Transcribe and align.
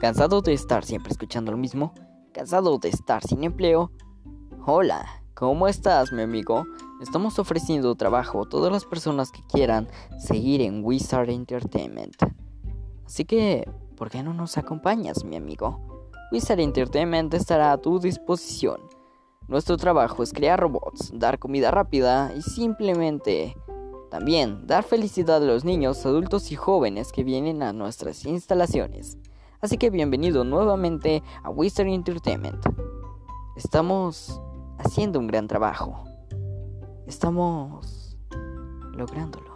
¿Cansado 0.00 0.42
de 0.42 0.52
estar 0.52 0.84
siempre 0.84 1.12
escuchando 1.12 1.52
lo 1.52 1.56
mismo? 1.56 1.94
¿Cansado 2.32 2.78
de 2.78 2.88
estar 2.88 3.22
sin 3.22 3.44
empleo? 3.44 3.92
Hola, 4.66 5.06
¿cómo 5.34 5.68
estás, 5.68 6.12
mi 6.12 6.22
amigo? 6.22 6.66
Estamos 7.00 7.38
ofreciendo 7.38 7.94
trabajo 7.94 8.42
a 8.42 8.48
todas 8.48 8.72
las 8.72 8.84
personas 8.84 9.30
que 9.30 9.40
quieran 9.50 9.88
seguir 10.18 10.60
en 10.60 10.84
Wizard 10.84 11.30
Entertainment. 11.30 12.16
Así 13.06 13.24
que, 13.24 13.70
¿por 13.96 14.10
qué 14.10 14.22
no 14.22 14.34
nos 14.34 14.58
acompañas, 14.58 15.24
mi 15.24 15.36
amigo? 15.36 15.80
Wizard 16.32 16.60
Entertainment 16.60 17.32
estará 17.32 17.72
a 17.72 17.78
tu 17.78 18.00
disposición. 18.00 18.80
Nuestro 19.46 19.76
trabajo 19.76 20.22
es 20.22 20.32
crear 20.32 20.58
robots, 20.58 21.12
dar 21.14 21.38
comida 21.38 21.70
rápida 21.70 22.32
y 22.36 22.42
simplemente 22.42 23.54
también 24.10 24.66
dar 24.66 24.82
felicidad 24.84 25.36
a 25.36 25.46
los 25.46 25.64
niños, 25.64 26.04
adultos 26.04 26.50
y 26.50 26.56
jóvenes 26.56 27.12
que 27.12 27.24
vienen 27.24 27.62
a 27.62 27.72
nuestras 27.72 28.24
instalaciones. 28.24 29.18
Así 29.64 29.78
que 29.78 29.88
bienvenido 29.88 30.44
nuevamente 30.44 31.22
a 31.42 31.48
Wizard 31.48 31.86
Entertainment. 31.86 32.66
Estamos 33.56 34.38
haciendo 34.76 35.18
un 35.18 35.26
gran 35.26 35.48
trabajo. 35.48 36.04
Estamos 37.06 38.18
lográndolo. 38.92 39.53